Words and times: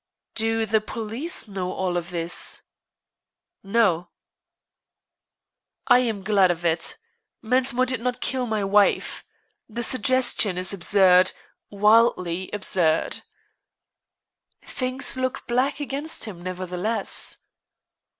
"Do 0.33 0.65
the 0.65 0.81
police 0.81 1.47
know 1.47 1.71
all 1.71 1.93
this?" 2.01 2.63
"No." 3.61 4.09
"I 5.85 5.99
am 5.99 6.23
glad 6.23 6.49
of 6.49 6.65
it. 6.65 6.97
Mensmore 7.43 7.85
did 7.85 8.01
not 8.01 8.19
kill 8.19 8.47
my 8.47 8.63
wife. 8.63 9.23
The 9.69 9.83
suggestion 9.83 10.57
is 10.57 10.73
absurd 10.73 11.33
wildly 11.69 12.49
absurd." 12.51 13.21
"Things 14.65 15.17
look 15.17 15.45
black 15.45 15.79
against 15.79 16.23
him, 16.23 16.41
nevertheless." 16.41 17.37